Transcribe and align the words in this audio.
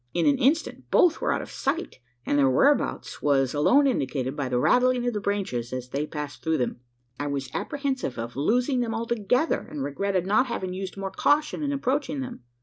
In 0.15 0.25
an 0.25 0.39
instant, 0.39 0.89
both 0.89 1.21
were 1.21 1.31
out 1.31 1.43
of 1.43 1.51
sight; 1.51 1.99
and 2.25 2.39
their 2.39 2.49
whereabouts 2.49 3.21
was 3.21 3.53
alone 3.53 3.85
indicated 3.85 4.35
by 4.35 4.49
the 4.49 4.57
rattling 4.57 5.05
of 5.05 5.13
the 5.13 5.19
branches 5.19 5.71
as 5.71 5.89
they 5.89 6.07
passed 6.07 6.41
through 6.41 6.57
them. 6.57 6.79
I 7.19 7.27
was 7.27 7.53
apprehensive 7.53 8.17
of 8.17 8.35
losing 8.35 8.79
them 8.79 8.95
altogether; 8.95 9.59
and 9.59 9.83
regretted 9.83 10.25
not 10.25 10.47
having 10.47 10.73
used 10.73 10.97
more 10.97 11.11
caution 11.11 11.61
in 11.61 11.71
approaching 11.71 12.19
them. 12.19 12.41